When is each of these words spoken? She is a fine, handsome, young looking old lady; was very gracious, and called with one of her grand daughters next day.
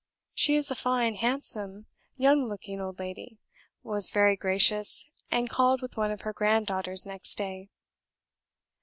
She 0.33 0.55
is 0.55 0.71
a 0.71 0.75
fine, 0.75 1.13
handsome, 1.13 1.85
young 2.17 2.45
looking 2.47 2.81
old 2.81 2.97
lady; 2.97 3.37
was 3.83 4.09
very 4.09 4.35
gracious, 4.35 5.05
and 5.29 5.47
called 5.47 5.83
with 5.83 5.95
one 5.95 6.09
of 6.09 6.21
her 6.21 6.33
grand 6.33 6.65
daughters 6.65 7.05
next 7.05 7.37
day. 7.37 7.69